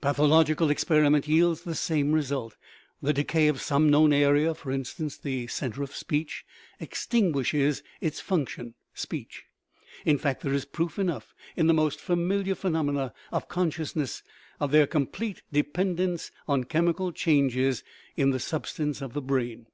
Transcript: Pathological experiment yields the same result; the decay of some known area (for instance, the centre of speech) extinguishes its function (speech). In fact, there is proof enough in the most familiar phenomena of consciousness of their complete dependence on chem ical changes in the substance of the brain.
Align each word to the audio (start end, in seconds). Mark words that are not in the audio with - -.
Pathological 0.00 0.70
experiment 0.70 1.26
yields 1.26 1.62
the 1.62 1.74
same 1.74 2.12
result; 2.12 2.56
the 3.02 3.12
decay 3.12 3.48
of 3.48 3.60
some 3.60 3.90
known 3.90 4.12
area 4.12 4.54
(for 4.54 4.70
instance, 4.70 5.16
the 5.18 5.48
centre 5.48 5.82
of 5.82 5.92
speech) 5.92 6.44
extinguishes 6.78 7.82
its 8.00 8.20
function 8.20 8.74
(speech). 8.94 9.42
In 10.06 10.18
fact, 10.18 10.42
there 10.42 10.54
is 10.54 10.66
proof 10.66 11.00
enough 11.00 11.34
in 11.56 11.66
the 11.66 11.74
most 11.74 11.98
familiar 12.00 12.54
phenomena 12.54 13.12
of 13.32 13.48
consciousness 13.48 14.22
of 14.60 14.70
their 14.70 14.86
complete 14.86 15.42
dependence 15.52 16.30
on 16.46 16.62
chem 16.62 16.92
ical 16.94 17.12
changes 17.12 17.82
in 18.16 18.30
the 18.30 18.38
substance 18.38 19.02
of 19.02 19.14
the 19.14 19.20
brain. 19.20 19.66